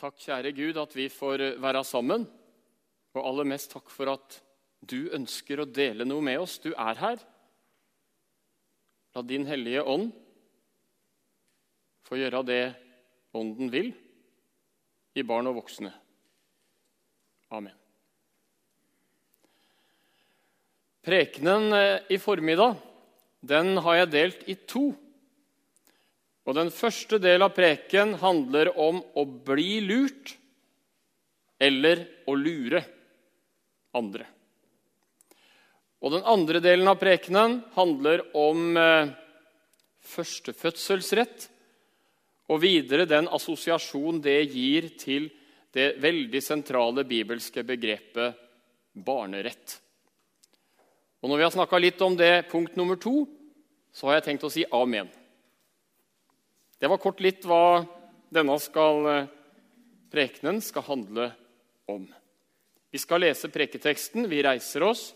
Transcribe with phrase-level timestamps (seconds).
[0.00, 2.22] Takk, kjære Gud, at vi får være sammen.
[3.12, 4.38] Og aller mest takk for at
[4.80, 6.54] du ønsker å dele noe med oss.
[6.62, 7.20] Du er her.
[9.12, 10.14] La din Hellige Ånd
[12.08, 12.62] få gjøre det
[13.36, 13.92] Ånden vil
[15.14, 15.92] i barn og voksne.
[17.52, 17.76] Amen.
[21.04, 22.80] Prekenen eh, i formiddag
[23.40, 24.88] den har jeg delt i to.
[26.50, 30.32] Og Den første del av preken handler om å bli lurt
[31.62, 32.80] eller å lure
[33.94, 34.26] andre.
[36.02, 39.12] Og Den andre delen av prekenen handler om eh,
[40.10, 41.46] førstefødselsrett
[42.50, 45.30] og videre den assosiasjon det gir til
[45.70, 48.42] det veldig sentrale bibelske begrepet
[48.90, 49.78] barnerett.
[51.22, 53.22] Og Når vi har snakka litt om det punkt nummer to,
[53.94, 55.19] så har jeg tenkt å si amen.
[56.80, 57.84] Det var kort litt hva
[58.32, 59.26] denne skal, eh,
[60.08, 61.26] prekenen skal handle
[61.86, 62.06] om.
[62.90, 64.24] Vi skal lese preketeksten.
[64.28, 65.12] Vi reiser oss.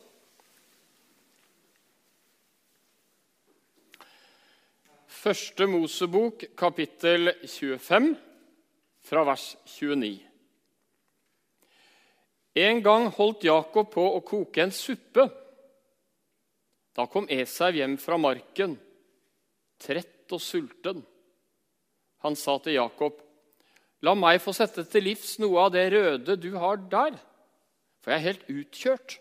[5.08, 8.12] Første Mosebok, kapittel 25,
[9.00, 10.20] fra vers 29.
[12.56, 15.30] En gang holdt Jakob på å koke en suppe.
[16.92, 18.77] Da kom Esau hjem fra marken,
[19.80, 21.06] trett og sulten.
[22.25, 23.20] Han sa til Jakob,
[24.00, 27.17] 'La meg få sette til livs noe av det røde du har der,
[28.00, 29.19] for jeg er helt utkjørt.'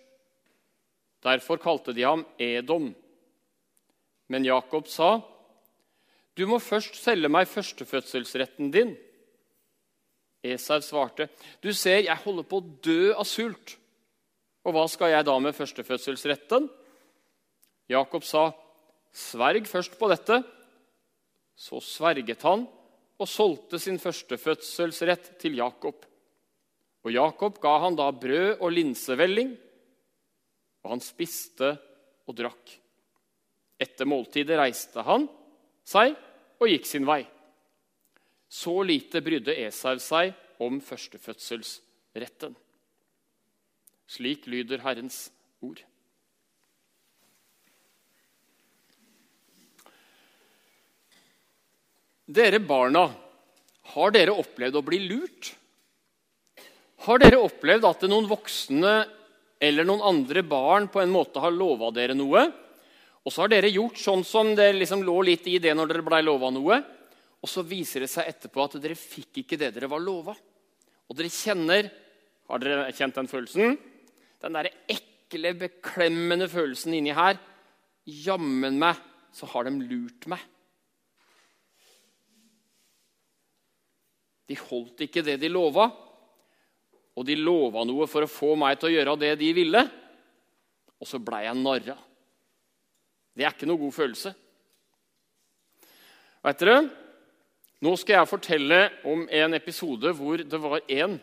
[1.23, 2.89] Derfor kalte de ham Edom.
[4.27, 5.21] Men Jakob sa,
[6.35, 8.97] 'Du må først selge meg førstefødselsretten din.'
[10.43, 11.29] Esau svarte,
[11.61, 13.77] 'Du ser, jeg holder på å dø av sult.'
[14.63, 16.69] 'Og hva skal jeg da med førstefødselsretten?'
[17.89, 18.51] Jakob sa,
[19.11, 20.43] 'Sverg først på dette.'
[21.55, 22.67] Så sverget han
[23.21, 26.05] og solgte sin førstefødselsrett til Jakob.
[27.03, 29.53] Og Jakob ga han da brød og linsevelling,
[30.83, 31.73] og han spiste
[32.27, 32.73] og drakk.
[33.83, 35.27] Etter måltidet reiste han
[35.87, 36.15] seg
[36.59, 37.23] og gikk sin vei.
[38.47, 42.53] Så lite brydde Esau seg om førstefødselsretten.
[44.07, 45.25] Slik lyder Herrens
[45.63, 45.81] ord.
[52.23, 53.09] Dere barna,
[53.93, 55.49] har dere opplevd å bli lurt?
[57.03, 58.93] Har dere opplevd at noen voksne
[59.59, 62.45] eller noen andre barn på en måte har lova dere noe,
[63.23, 66.05] og så har dere gjort sånn som det liksom lå litt i det når dere
[66.07, 66.79] blei lova noe,
[67.43, 70.35] og så viser det seg etterpå at dere fikk ikke det dere var lova.
[71.11, 71.91] Og dere kjenner
[72.51, 73.77] Har dere kjent den følelsen?
[74.43, 77.37] Den derre ekle, beklemmende følelsen inni her.
[78.03, 78.99] Jammen meg
[79.31, 80.43] så har de lurt meg.
[84.49, 85.87] De holdt ikke det de lova,
[87.13, 89.83] og de lova noe for å få meg til å gjøre det de ville.
[90.99, 91.95] Og så blei jeg narra.
[93.33, 94.33] Det er ikke noe god følelse.
[96.43, 96.81] Vet dere,
[97.83, 98.77] Nå skal jeg fortelle
[99.11, 101.17] om en episode hvor det var en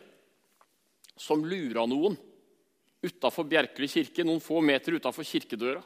[1.16, 2.19] som lura noen
[3.00, 5.80] utafor Bjerkeli kirke, noen få meter utafor kirkedøra.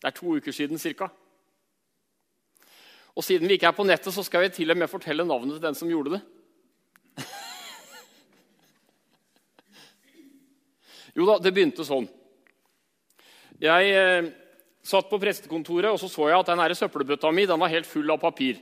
[0.00, 1.06] Det er to uker siden ca.
[3.14, 5.60] Og siden vi ikke er på nettet, så skal vi til og med fortelle navnet
[5.60, 6.22] til den som gjorde det.
[11.14, 12.08] Jo da, det begynte sånn.
[13.62, 14.30] Jeg eh,
[14.84, 18.10] satt på prestekontoret og så så jeg at den søppelbøtta mi den var helt full
[18.10, 18.58] av papir.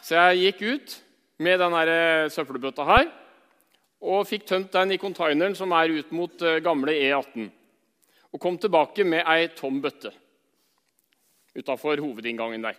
[0.00, 0.96] Så jeg gikk ut
[1.44, 3.10] med den eh, søppelbøtta her
[4.04, 7.46] og fikk tømt den i containeren som er ut mot eh, gamle E18.
[8.34, 10.10] Og kom tilbake med ei tom bøtte
[11.54, 12.74] utafor hovedinngangen der.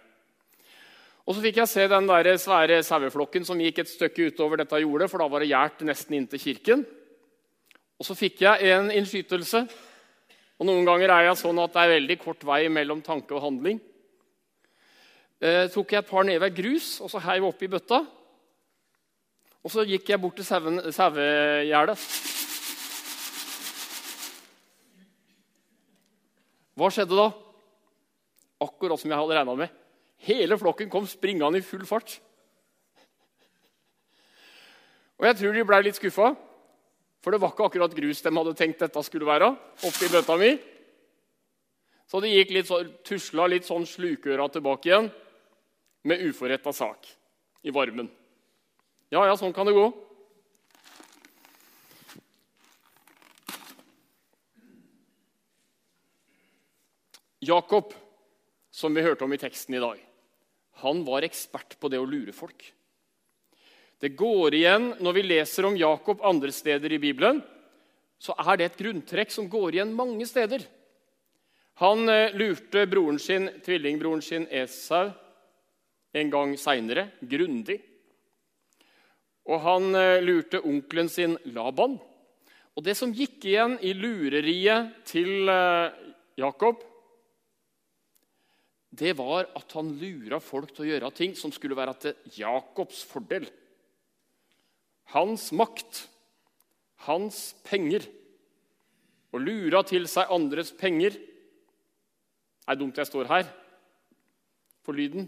[1.25, 4.81] Og så fikk jeg se den der svære saueflokken som gikk et stykke utover dette
[4.83, 6.83] jordet, for da var det gjært nesten inntil kirken.
[7.99, 9.63] Og så fikk jeg en innskytelse.
[10.59, 13.43] Og noen ganger er jeg sånn at det er veldig kort vei mellom tanke og
[13.43, 13.79] handling.
[15.43, 18.01] Eh, tok jeg et par never grus og så heiv oppi bøtta.
[19.65, 21.97] Og så gikk jeg bort til sauegjerdet.
[26.75, 27.29] Hva skjedde da?
[28.63, 29.75] Akkurat som jeg hadde regna med.
[30.27, 32.17] Hele flokken kom springende i full fart.
[35.15, 36.33] Og jeg tror de blei litt skuffa.
[37.25, 39.47] For det var ikke akkurat grus de hadde tenkt dette skulle være.
[39.81, 40.51] oppi bøtta mi.
[42.05, 45.07] Så de gikk litt så, tusla litt sånn slukøra tilbake igjen
[46.05, 47.09] med uforretta sak
[47.65, 48.11] i varmen.
[49.09, 49.87] Ja, ja, sånn kan det gå.
[57.41, 57.89] Jakob,
[58.69, 59.97] som vi hørte om i teksten i dag,
[60.85, 62.69] han var ekspert på det å lure folk.
[64.05, 67.39] Det går igjen når vi leser om Jakob andre steder i Bibelen.
[68.21, 70.61] Så er det et grunntrekk som går igjen mange steder.
[71.81, 75.09] Han eh, lurte broren sin, tvillingbroren sin Esau
[76.13, 77.79] en gang seinere grundig.
[79.49, 81.97] Og han eh, lurte onkelen sin Laban.
[82.77, 85.99] Og det som gikk igjen i lureriet til eh,
[86.45, 86.85] Jakob,
[88.93, 93.01] det var at han lura folk til å gjøre ting som skulle være til Jakobs
[93.09, 93.49] fordel.
[95.13, 96.05] Hans makt,
[97.05, 98.07] hans penger.
[99.35, 101.15] Og lura til seg andres penger.
[101.15, 103.49] Det er dumt jeg står her
[104.85, 105.27] for lyden.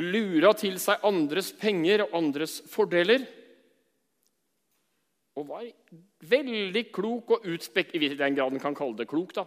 [0.00, 3.24] Lura til seg andres penger og andres fordeler.
[5.38, 5.66] Og var
[6.28, 9.46] veldig klok og utspekk, i den grad en kan kalle det klok, da,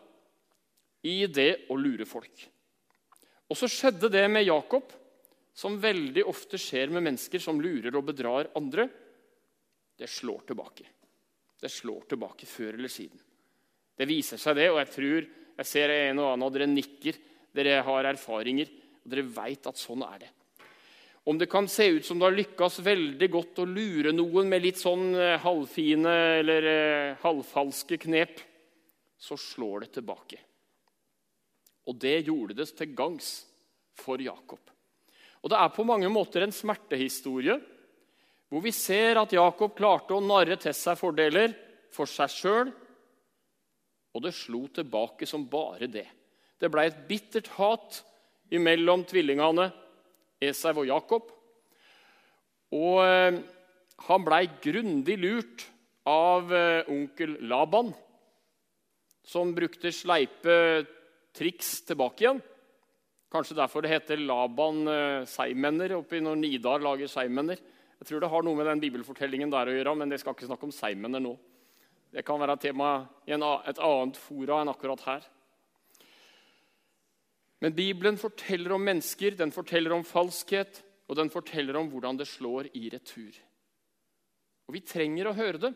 [1.06, 2.46] i det å lure folk.
[3.52, 4.88] Og så skjedde det med Jakob,
[5.54, 8.88] som veldig ofte skjer med mennesker som lurer og bedrar andre.
[9.98, 10.88] Det slår tilbake.
[11.62, 13.20] Det slår tilbake før eller siden.
[13.94, 17.20] Det viser seg, det, og jeg tror jeg ser en og annen av dere nikker.
[17.54, 18.72] Dere har erfaringer,
[19.04, 20.32] og dere veit at sånn er det.
[21.30, 24.66] Om det kan se ut som du har lykkes veldig godt å lure noen med
[24.66, 28.42] litt sånn eh, halvfine eller eh, halvfalske knep,
[29.16, 30.42] så slår det tilbake.
[31.88, 33.32] Og det gjorde det til gangs
[34.02, 34.73] for Jakob.
[35.44, 37.60] Og Det er på mange måter en smertehistorie
[38.54, 41.56] hvor vi ser at Jakob klarte å narre til seg fordeler
[41.94, 42.70] for seg sjøl,
[44.14, 46.06] og det slo tilbake som bare det.
[46.62, 47.98] Det blei et bittert hat
[48.54, 49.72] imellom tvillingene
[50.44, 51.32] Esau og Jakob.
[52.78, 53.42] Og eh,
[54.06, 55.66] han blei grundig lurt
[56.10, 57.90] av eh, onkel Laban,
[59.26, 60.56] som brukte sleipe
[61.34, 62.42] triks tilbake igjen.
[63.34, 67.58] Kanskje derfor det heter Laban eh, seigmenner oppi når Nidar lager seigmenner.
[67.98, 70.50] Jeg tror det har noe med den bibelfortellingen der å gjøre, men jeg skal ikke
[70.52, 71.32] snakke om seigmenner nå.
[72.14, 72.90] Det kan være tema
[73.26, 75.26] i et annet fora enn akkurat her.
[77.64, 82.28] Men Bibelen forteller om mennesker, den forteller om falskhet, og den forteller om hvordan det
[82.30, 83.34] slår i retur.
[84.68, 85.74] Og Vi trenger å høre det,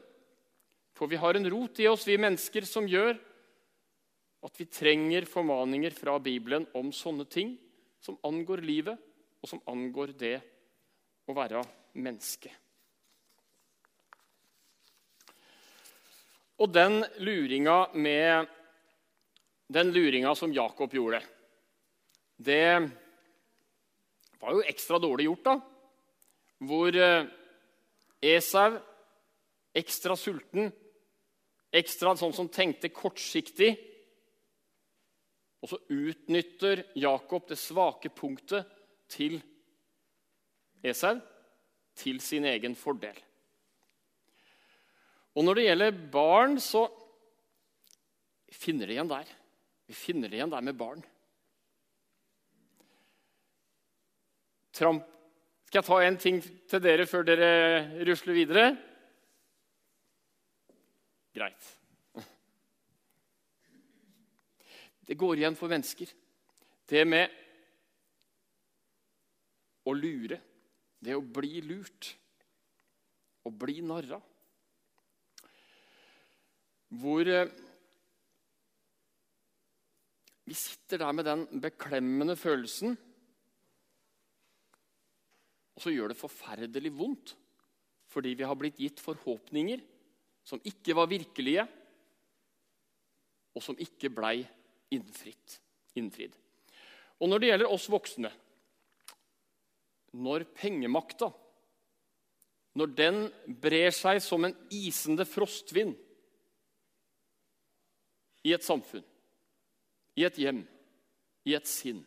[0.93, 3.17] for vi har en rot i oss, vi mennesker, som gjør
[4.45, 7.55] at vi trenger formaninger fra Bibelen om sånne ting
[8.03, 8.99] som angår livet,
[9.41, 10.37] og som angår det
[11.27, 11.63] å være
[11.97, 12.51] menneske.
[16.57, 18.53] Og den luringa med
[19.67, 21.19] Den luringa som Jakob gjorde
[22.37, 22.89] det
[24.39, 25.55] var jo ekstra dårlig gjort, da.
[26.69, 27.25] Hvor eh,
[28.21, 28.77] Esau,
[29.73, 30.69] ekstra sulten,
[31.73, 33.73] ekstra sånn som tenkte kortsiktig
[35.67, 38.69] Og så utnytter Jakob det svake punktet
[39.11, 39.33] til
[40.79, 41.17] Esau
[41.97, 43.17] til sin egen fordel.
[45.35, 46.85] Og når det gjelder barn, så
[48.47, 49.27] finner det igjen der.
[49.91, 51.03] Vi finner det igjen der med barn.
[54.71, 55.03] Tramp.
[55.67, 56.39] Skal jeg ta en ting
[56.71, 58.69] til dere før dere rusler videre?
[61.35, 61.73] Greit.
[65.07, 66.11] Det går igjen for mennesker.
[66.87, 67.31] Det med
[69.87, 70.39] å lure,
[70.99, 72.11] det å bli lurt,
[73.47, 74.19] å bli narra.
[76.99, 77.51] Hvor eh,
[80.47, 82.95] vi sitter der med den beklemmende følelsen
[85.77, 87.35] og så gjør det forferdelig vondt
[88.09, 89.83] fordi vi har blitt gitt forhåpninger
[90.47, 91.65] som ikke var virkelige,
[93.51, 94.39] og som ikke blei
[94.93, 96.37] innfridd.
[97.17, 98.29] Og når det gjelder oss voksne
[100.17, 101.31] Når pengemakta
[102.77, 103.15] når den
[103.57, 105.95] brer seg som en isende frostvind
[108.45, 109.05] i et samfunn,
[110.13, 110.61] i et hjem,
[111.49, 112.03] i et sinn,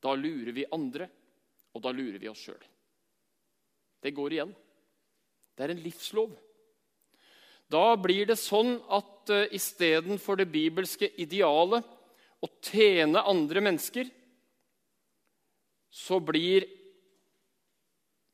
[0.00, 1.10] da lurer vi andre
[1.76, 2.62] og da lurer vi oss sjøl.
[4.00, 4.54] Det går igjen.
[5.54, 6.32] Det er en livslov.
[7.70, 11.86] Da blir det sånn at uh, istedenfor det bibelske idealet
[12.40, 14.08] å tjene andre mennesker,
[15.90, 16.66] så blir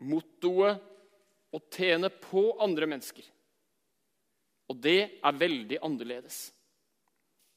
[0.04, 0.80] mottoet
[1.56, 3.24] å tjene på andre mennesker.
[4.72, 6.40] Og det er veldig annerledes.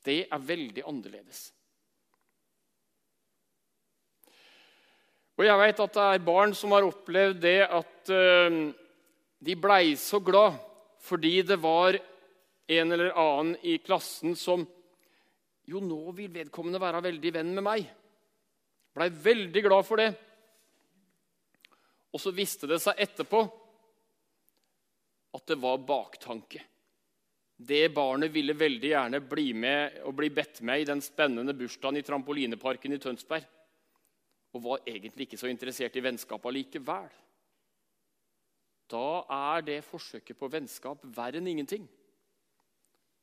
[0.03, 1.49] Det er veldig annerledes.
[5.39, 8.63] Og jeg vet at det er barn som har opplevd det at uh,
[9.39, 10.59] de blei så glad
[10.99, 11.97] fordi det var
[12.69, 14.67] en eller annen i klassen som
[15.69, 17.83] Jo, nå vil vedkommende være veldig venn med meg.
[18.97, 20.07] Blei veldig glad for det.
[22.09, 23.43] Og så viste det seg etterpå
[25.37, 26.63] at det var baktanke.
[27.59, 31.99] Det barnet ville veldig gjerne bli med og bli bedt med i den spennende bursdagen
[31.99, 33.45] i trampolineparken i Tønsberg.
[34.55, 37.11] Og var egentlig ikke så interessert i vennskap allikevel.
[38.89, 41.85] Da er det forsøket på vennskap verre enn ingenting.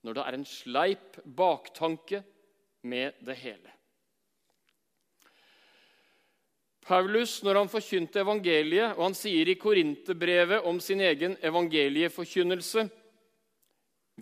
[0.07, 2.23] Når det er en sleip baktanke
[2.87, 3.73] med det hele.
[6.87, 12.87] Paulus, når han forkynte evangeliet, og han sier i Korinterbrevet om sin egen evangelieforkynnelse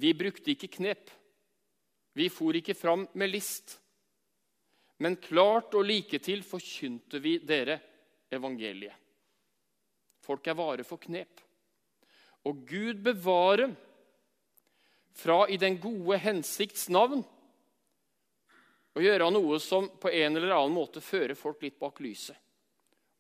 [0.00, 1.10] Vi brukte ikke knep.
[2.18, 3.76] Vi for ikke fram med list.
[4.98, 7.78] Men klart og like til forkynte vi dere
[8.32, 9.03] evangeliet.
[10.24, 11.42] Folk er vare for knep.
[12.48, 13.68] Og Gud bevare
[15.14, 17.22] fra i den gode hensikts navn
[18.94, 22.38] å gjøre noe som på en eller annen måte fører folk litt bak lyset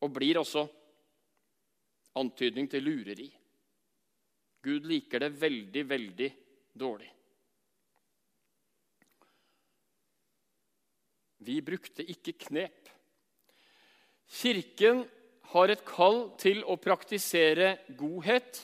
[0.04, 0.64] og blir også
[2.20, 3.26] antydning til lureri.
[4.64, 6.30] Gud liker det veldig, veldig
[6.72, 7.10] dårlig.
[11.44, 12.88] Vi brukte ikke knep.
[14.40, 15.02] Kirken
[15.54, 18.58] har et kall til å praktisere godhet.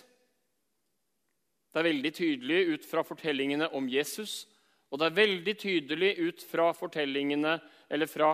[1.71, 4.49] Det er veldig tydelig ut fra fortellingene om Jesus,
[4.91, 8.33] og det er veldig tydelig ut fra fortellingene, eller fra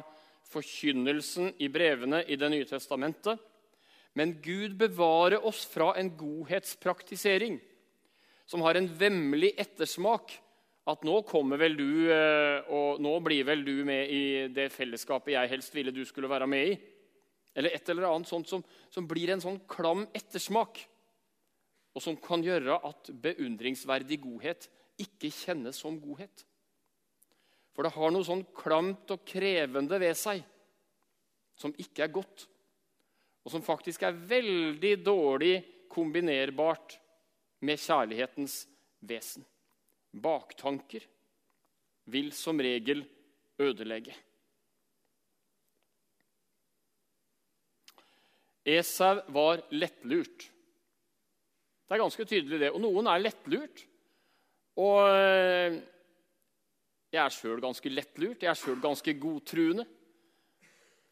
[0.49, 3.39] forkynnelsen i brevene i Det nye testamentet.
[4.17, 7.59] Men Gud bevarer oss fra en godhetspraktisering
[8.49, 10.33] som har en vemmelig ettersmak.
[10.87, 15.35] At nå kommer vel du, eh, og nå blir vel du med i det fellesskapet
[15.35, 16.77] jeg helst ville du skulle være med i.
[17.57, 20.83] Eller et eller annet sånt som, som blir en sånn klam ettersmak.
[21.97, 24.69] Og som kan gjøre at beundringsverdig godhet
[25.01, 26.45] ikke kjennes som godhet.
[27.77, 30.45] For det har noe sånn klamt og krevende ved seg
[31.57, 32.45] som ikke er godt,
[33.45, 35.55] og som faktisk er veldig dårlig
[35.93, 36.99] kombinerbart
[37.65, 38.65] med kjærlighetens
[39.01, 39.45] vesen.
[40.13, 41.05] Baktanker
[42.13, 43.05] vil som regel
[43.61, 44.13] ødelegge.
[48.67, 50.49] Esau var lettlurt.
[51.87, 52.73] Det er ganske tydelig, det.
[52.75, 53.85] Og noen er lettlurt.
[54.83, 55.77] Og eh,
[57.15, 59.87] jeg er sjøl ganske lettlurt, jeg er sjøl ganske godtruende.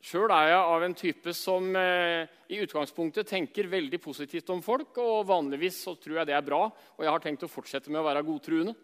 [0.04, 4.98] Sjøl er jeg av en type som eh, i utgangspunktet tenker veldig positivt om folk.
[5.00, 8.02] Og vanligvis så tror jeg det er bra, og jeg har tenkt å fortsette med
[8.02, 8.74] å være godtruende.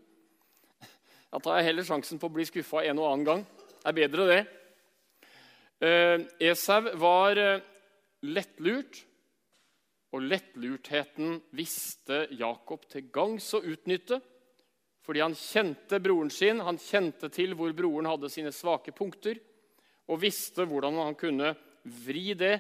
[1.31, 3.45] Da tar jeg heller sjansen på å bli skuffa en og annen gang.
[3.83, 4.41] Det er bedre, det.
[5.85, 6.17] Eh,
[6.49, 7.43] Esau var
[8.27, 9.05] lettlurt,
[10.11, 14.19] og lettlurtheten visste Jakob til gangs å utnytte.
[15.07, 19.39] Fordi han kjente broren sin, han kjente til hvor broren hadde sine svake punkter,
[20.11, 21.55] og visste hvordan han kunne
[22.05, 22.57] vri det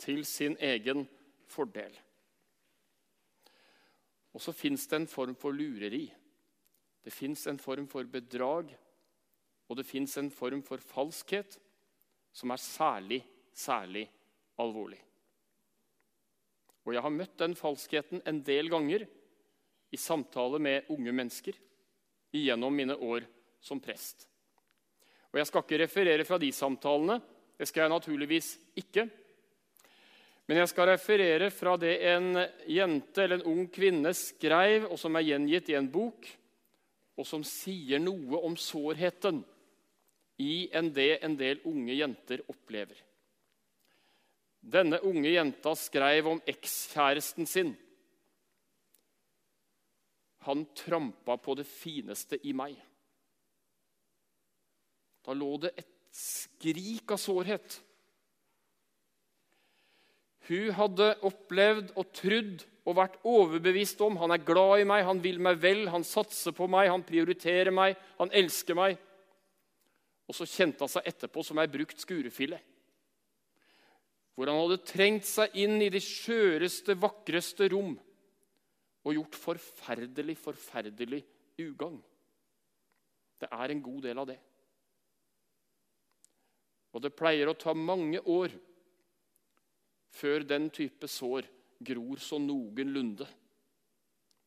[0.00, 1.04] til sin egen
[1.50, 1.92] fordel.
[4.34, 6.06] Og så fins det en form for lureri.
[7.04, 8.72] Det fins en form for bedrag,
[9.68, 11.58] og det fins en form for falskhet
[12.34, 13.20] som er særlig,
[13.54, 14.08] særlig
[14.60, 15.00] alvorlig.
[16.84, 19.06] Og jeg har møtt den falskheten en del ganger
[19.94, 21.56] i samtale med unge mennesker
[22.34, 23.24] gjennom mine år
[23.62, 24.26] som prest.
[25.32, 27.18] Og Jeg skal ikke referere fra de samtalene.
[27.58, 29.08] Det skal jeg naturligvis ikke.
[30.46, 32.36] Men jeg skal referere fra det en
[32.68, 36.28] jente eller en ung kvinne skrev, og som er gjengitt i en bok,
[37.16, 39.40] og som sier noe om sårheten
[40.42, 42.98] i en det en del unge jenter opplever.
[44.64, 47.74] Denne unge jenta skrev om ekskjæresten sin
[50.44, 52.74] han trampa på det fineste i meg.
[55.24, 57.78] Da lå det et skrik av sårhet.
[60.50, 65.22] Hun hadde opplevd og trodd og vært overbevist om han er glad i meg, han
[65.24, 68.98] vil meg vel, han satser på meg, han prioriterer meg, han elsker meg.
[70.28, 72.60] Og så kjente han seg etterpå som ei brukt skurefille.
[74.34, 77.94] Hvor han hadde trengt seg inn i de skjøreste, vakreste rom
[79.04, 81.20] og gjort forferdelig, forferdelig
[81.60, 82.00] ugagn.
[83.38, 84.38] Det er en god del av det.
[86.94, 88.54] Og det pleier å ta mange år
[90.14, 91.46] før den type sår
[91.84, 93.26] gror så noenlunde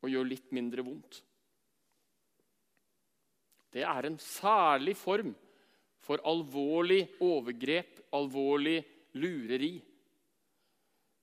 [0.01, 1.22] og gjør litt mindre vondt.
[3.74, 5.34] Det er en særlig form
[6.01, 8.79] for alvorlig overgrep, alvorlig
[9.17, 9.75] lureri,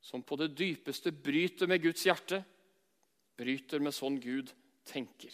[0.04, 2.42] som på det dypeste bryter med Guds hjerte
[3.38, 4.52] bryter med sånn Gud
[4.86, 5.32] tenker.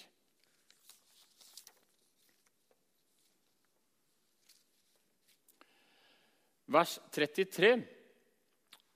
[6.70, 7.72] Vers 33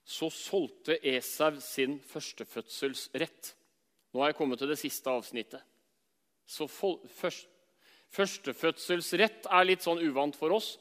[0.07, 3.51] så solgte Esau sin førstefødselsrett.
[4.15, 5.65] Nå har jeg kommet til det siste avsnittet.
[6.47, 7.51] Så først,
[8.15, 10.77] Førstefødselsrett er litt sånn uvant for oss.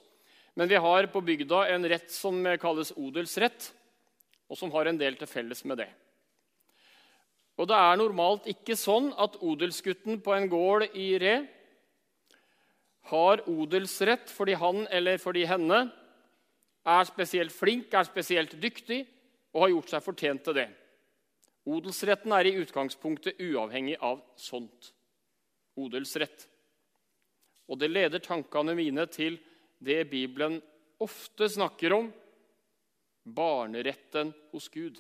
[0.53, 3.71] Men vi har på bygda en rett som kalles odelsrett,
[4.49, 5.89] og som har en del til felles med det.
[7.57, 11.35] Og det er normalt ikke sånn at odelsgutten på en gård i Re
[13.11, 15.83] har odelsrett fordi han eller fordi henne
[16.83, 19.03] er spesielt flink, er spesielt dyktig
[19.53, 20.69] og har gjort seg fortjent til det.
[21.69, 24.91] Odelsretten er i utgangspunktet uavhengig av sånt.
[25.79, 26.47] Odelsrett.
[27.71, 29.37] Og det leder tankene mine til
[29.83, 30.59] det Bibelen
[31.03, 32.11] ofte snakker om
[33.23, 34.99] barneretten hos Gud,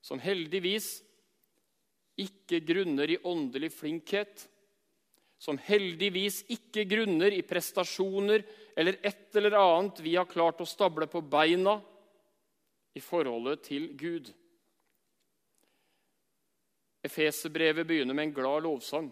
[0.00, 1.00] som heldigvis
[2.22, 4.48] ikke grunner i åndelig flinkhet,
[5.42, 8.44] som heldigvis ikke grunner i prestasjoner
[8.78, 11.80] eller et eller annet vi har klart å stable på beina
[12.94, 14.30] i forholdet til Gud.
[17.02, 19.10] Efeserbrevet begynner med en glad lovsang.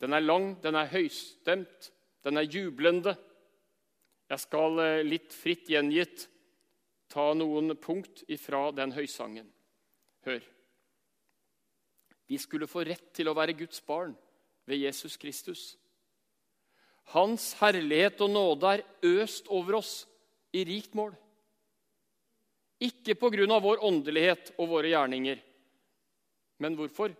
[0.00, 1.90] Den er lang, den er høystemt,
[2.24, 3.14] den er jublende.
[4.30, 6.28] Jeg skal eh, litt fritt gjengitt
[7.10, 9.48] ta noen punkt ifra den høysangen.
[10.26, 10.44] Hør.
[12.30, 14.14] Vi skulle få rett til å være Guds barn
[14.70, 15.64] ved Jesus Kristus.
[17.10, 18.84] Hans herlighet og nåde er
[19.18, 19.94] øst over oss
[20.54, 21.16] i rikt mål.
[22.80, 25.40] Ikke på grunn av vår åndelighet og våre gjerninger.
[26.62, 27.16] Men hvorfor?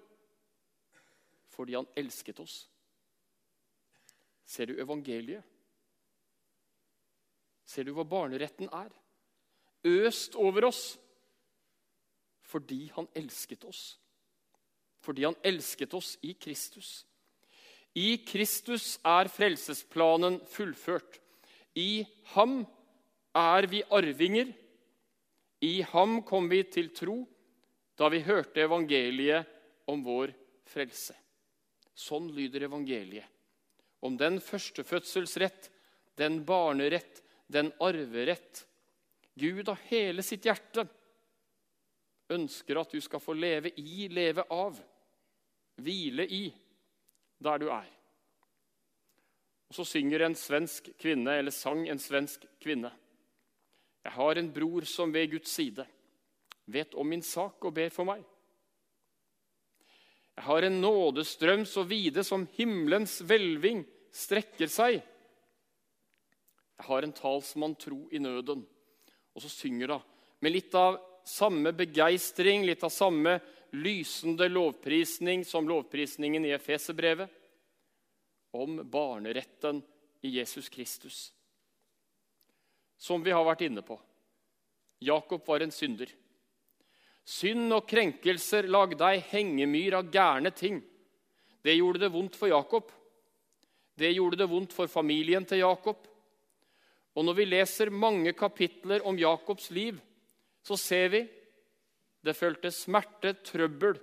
[1.50, 2.62] Fordi han elsket oss.
[4.46, 5.42] Ser du evangeliet?
[7.70, 8.90] Ser du hva barneretten er?
[9.86, 10.98] Øst over oss
[12.50, 13.94] fordi han elsket oss.
[14.98, 17.04] Fordi han elsket oss i Kristus.
[17.94, 21.20] I Kristus er frelsesplanen fullført.
[21.78, 22.02] I
[22.34, 22.64] ham
[23.38, 24.50] er vi arvinger.
[25.62, 27.22] I ham kom vi til tro
[28.00, 29.46] da vi hørte evangeliet
[29.90, 30.32] om vår
[30.66, 31.14] frelse.
[31.94, 33.28] Sånn lyder evangeliet
[34.00, 35.68] om den førstefødselsrett,
[36.16, 38.66] den barnerett, den arverett.
[39.34, 40.86] Gud av hele sitt hjerte
[42.30, 44.78] ønsker at du skal få leve i, leve av,
[45.80, 46.44] hvile i
[47.42, 47.88] der du er.
[49.70, 52.90] Og Så synger en svensk kvinne, eller sang en svensk kvinne.
[54.04, 55.86] Jeg har en bror som ved Guds side
[56.70, 58.22] vet om min sak og ber for meg.
[60.38, 63.82] Jeg har en nådestrøm så vide som himmelens hvelving
[64.14, 65.00] strekker seg.
[66.80, 68.62] Jeg har en talsmann tro i nøden.
[69.36, 70.06] Og så synger hun
[70.40, 70.96] med litt av
[71.28, 73.34] samme begeistring, litt av samme
[73.76, 77.28] lysende lovprisning som lovprisningen i Efeserbrevet,
[78.56, 79.82] om barneretten
[80.24, 81.18] i Jesus Kristus.
[82.96, 84.00] Som vi har vært inne på.
[85.04, 86.08] Jakob var en synder.
[87.28, 90.80] Synd og krenkelser lagde ei hengemyr av gærne ting.
[91.60, 92.88] Det gjorde det vondt for Jakob.
[94.00, 96.08] Det gjorde det vondt for familien til Jakob.
[97.18, 99.98] Og når vi leser mange kapitler om Jakobs liv,
[100.62, 101.22] så ser vi
[102.20, 103.96] det følte smerte, trøbbel,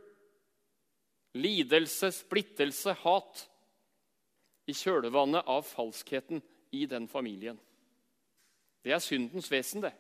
[1.38, 3.44] lidelse, splittelse, hat
[4.68, 6.42] i kjølvannet av falskheten
[6.76, 7.60] i den familien.
[8.84, 9.94] Det er syndens vesen, det.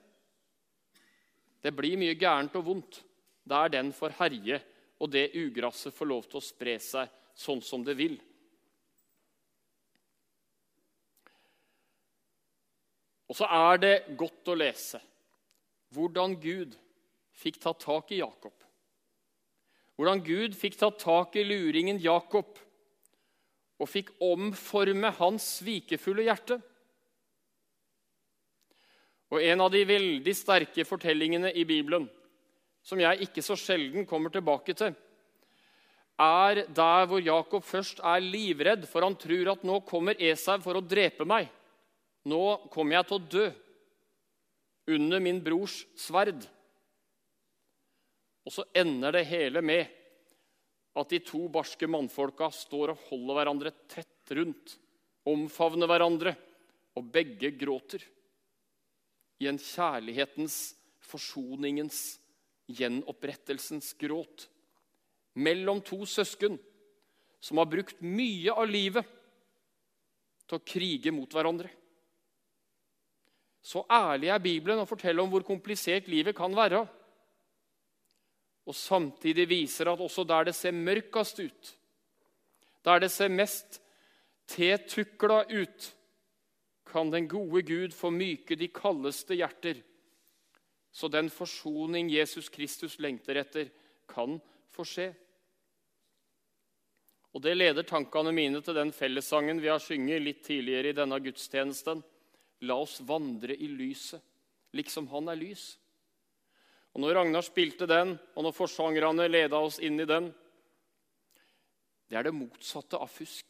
[1.61, 3.03] Det blir mye gærent og vondt
[3.47, 4.59] der den får herje,
[4.99, 8.17] og det ugraset får lov til å spre seg sånn som det vil.
[13.27, 15.01] Og så er det godt å lese
[15.95, 16.75] hvordan Gud
[17.37, 18.53] fikk ta tak i Jakob.
[19.97, 22.59] Hvordan Gud fikk ta tak i luringen Jakob
[23.77, 26.57] og fikk omforme hans svikefulle hjerte.
[29.33, 32.07] Og En av de veldig sterke fortellingene i Bibelen
[32.87, 34.93] som jeg ikke så sjelden kommer tilbake til,
[36.17, 40.79] er der hvor Jakob først er livredd, for han tror at nå kommer Esau for
[40.79, 41.49] å drepe meg.
[42.27, 43.45] Nå kommer jeg til å dø
[44.97, 46.43] under min brors sverd.
[48.47, 49.93] Og så ender det hele med
[50.97, 54.77] at de to barske mannfolka står og holder hverandre tett rundt,
[55.27, 56.33] omfavner hverandre,
[56.97, 58.01] og begge gråter.
[59.37, 60.73] I en kjærlighetens,
[61.05, 62.17] forsoningens
[62.73, 64.47] gjenopprettelsens gråt
[65.37, 66.57] mellom to søsken
[67.39, 69.05] som har brukt mye av livet
[70.47, 71.69] til å krige mot hverandre.
[73.67, 76.85] Så ærlig er Bibelen å fortelle om hvor komplisert livet kan være.
[78.67, 81.73] Og samtidig viser at også der det ser mørkest ut,
[82.87, 83.81] der det ser mest
[84.47, 85.91] tetukla ut,
[86.87, 89.83] kan den gode Gud få myke de kaldeste hjerter
[90.97, 93.67] så den forsoning Jesus Kristus lengter etter,
[94.09, 94.39] kan
[94.73, 95.11] få skje.
[97.37, 101.19] Og Det leder tankene mine til den fellessangen vi har synget litt tidligere i denne
[101.21, 102.01] gudstjenesten.
[102.65, 104.21] La oss vandre i lyset,
[104.73, 105.75] liksom Han er lys.
[106.95, 110.31] Og Når Ragnar spilte den, og når forsangerne leda oss inn i den
[112.09, 113.45] Det er det motsatte av fusk.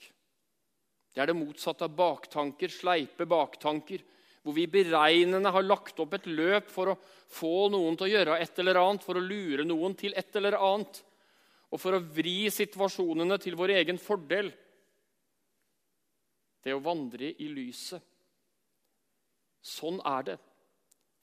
[1.13, 4.01] Det er det motsatte av baktanker, sleipe baktanker,
[4.41, 8.37] hvor vi beregnende har lagt opp et løp for å få noen til å gjøre
[8.41, 11.01] et eller annet, for å lure noen til et eller annet,
[11.69, 14.51] og for å vri situasjonene til vår egen fordel.
[16.63, 18.03] Det å vandre i lyset.
[19.61, 20.37] Sånn er det.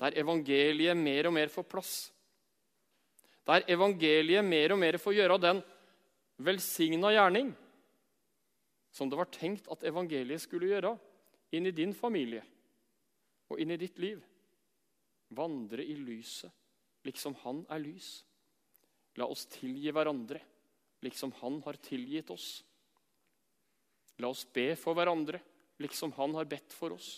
[0.01, 1.95] Der evangeliet mer og mer får plass.
[3.47, 5.63] Der evangeliet mer og mer får gjøre den
[6.45, 7.53] velsigna gjerning
[8.95, 10.93] som det var tenkt at evangeliet skulle gjøre,
[11.55, 12.45] inn i din familie
[13.51, 14.21] og inn i ditt liv.
[15.35, 16.51] Vandre i lyset,
[17.03, 18.23] liksom Han er lys.
[19.19, 20.39] La oss tilgi hverandre,
[21.03, 22.63] liksom Han har tilgitt oss.
[24.23, 25.43] La oss be for hverandre,
[25.83, 27.17] liksom Han har bedt for oss.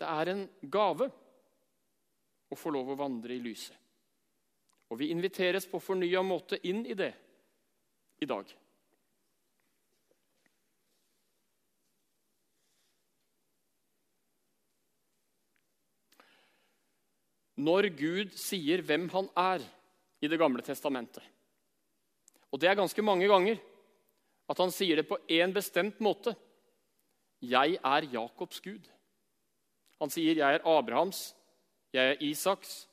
[0.00, 1.10] Det er en gave
[2.50, 3.76] å få lov å vandre i lyset.
[4.90, 7.12] Og vi inviteres på fornya måte inn i det
[8.20, 8.48] i dag.
[17.60, 19.64] når Gud sier hvem han er
[20.20, 21.22] i Det gamle testamentet.
[22.52, 23.60] Og det er ganske mange ganger
[24.50, 26.34] at han sier det på én bestemt måte.
[27.40, 28.84] Jeg er Jakobs Gud.
[30.00, 31.34] Han sier, 'Jeg er Abrahams,
[31.92, 32.88] jeg er Isaks,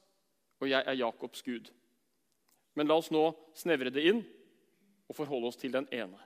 [0.59, 1.71] og jeg er Jakobs Gud'.
[2.75, 4.21] Men la oss nå snevre det inn
[5.09, 6.19] og forholde oss til den ene.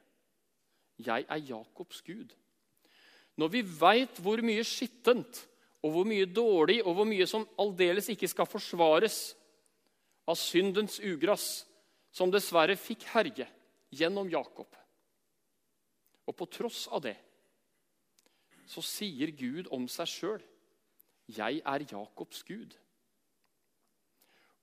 [0.98, 2.34] Jeg er Jakobs Gud.
[3.38, 5.48] Når vi veit hvor mye skittent
[5.82, 9.36] og hvor mye dårlig og hvor mye som aldeles ikke skal forsvares
[10.28, 11.66] av syndens ugress,
[12.12, 13.48] som dessverre fikk herje
[13.96, 14.68] gjennom Jakob.
[16.28, 17.16] Og på tross av det
[18.68, 20.44] så sier Gud om seg sjøl
[21.28, 22.78] 'Jeg er Jakobs Gud'.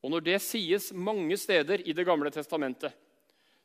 [0.02, 2.92] Og Når det sies mange steder i Det gamle testamentet,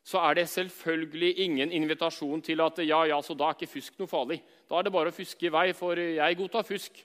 [0.04, 3.98] så er det selvfølgelig ingen invitasjon til at ja, ja, så da er ikke fusk
[3.98, 4.42] noe farlig.
[4.68, 6.98] Da er det bare å fuske i vei, for jeg godtar fusk.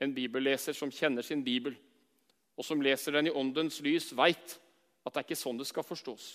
[0.00, 1.74] En bibelleser som kjenner sin bibel,
[2.56, 4.58] og som leser den i åndens lys, veit
[5.02, 6.28] at det er ikke sånn det skal forstås.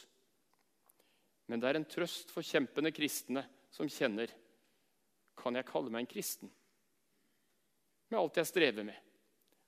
[1.47, 4.33] Men det er en trøst for kjempende kristne som kjenner
[5.37, 6.49] Kan jeg kalle meg en kristen?
[8.09, 8.99] Med alt jeg strever med,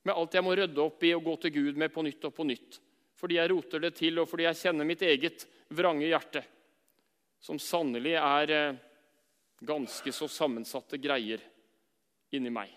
[0.07, 2.35] med alt jeg må rydde opp i og gå til Gud med på nytt og
[2.35, 2.79] på nytt.
[3.19, 5.43] Fordi jeg roter det til, og fordi jeg kjenner mitt eget
[5.75, 6.43] vrange hjerte,
[7.43, 8.77] som sannelig er eh,
[9.59, 11.43] ganske så sammensatte greier
[12.31, 12.71] inni meg.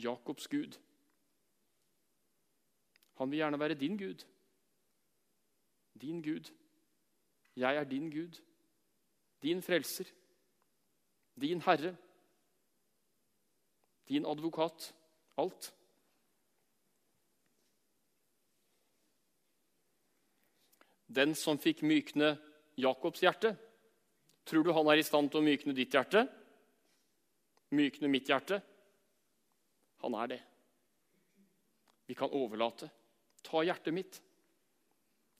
[0.00, 0.76] Jakobs Gud.
[3.20, 4.24] Han vil gjerne være din Gud.
[6.00, 6.50] Din Gud.
[7.56, 8.40] Jeg er din Gud.
[9.42, 10.08] Din frelser.
[11.40, 11.96] Din Herre.
[14.06, 14.92] Din advokat.
[15.36, 15.72] Alt.
[21.06, 22.34] Den som fikk mykne
[22.76, 23.54] Jakobs hjerte,
[24.44, 26.26] tror du han er i stand til å mykne ditt hjerte?
[27.74, 28.60] Mykne mitt hjerte?
[30.04, 30.40] Han er det.
[32.06, 32.90] Vi kan overlate.
[33.42, 34.20] Ta hjertet mitt.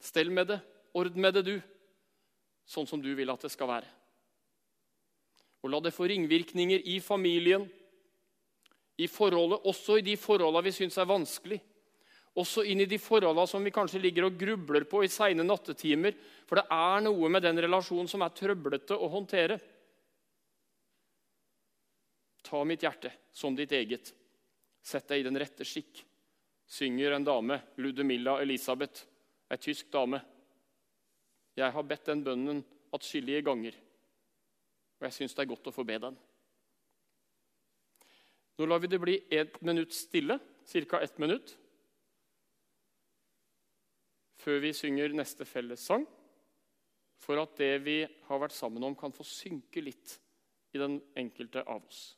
[0.02, 0.60] Stell med det.
[0.96, 1.56] Ord med det, du.
[2.66, 3.90] Sånn som du vil at det skal være.
[5.62, 7.66] Og la det få ringvirkninger i familien,
[8.96, 11.58] i forholdet, også i de forholdene vi syns er vanskelig.
[12.36, 16.16] Også inn i de forholdene som vi kanskje ligger og grubler på i seine nattetimer.
[16.48, 19.56] For det er noe med den relasjonen som er trøblete å håndtere.
[22.44, 24.12] Ta mitt hjerte som ditt eget.
[24.86, 26.04] Sett deg i den rette skikk,
[26.70, 29.02] synger en dame, Ludemilla Elisabeth,
[29.50, 30.20] ei tysk dame.
[31.58, 32.60] Jeg har bedt den bønnen
[32.94, 33.74] atskillige ganger,
[35.00, 36.14] og jeg syns det er godt å få be den.
[38.56, 41.00] Nå lar vi det bli ett minutt stille, ca.
[41.00, 41.56] ett minutt,
[44.40, 46.06] før vi synger neste fellessang,
[47.20, 50.16] for at det vi har vært sammen om, kan få synke litt
[50.72, 52.16] i den enkelte av oss.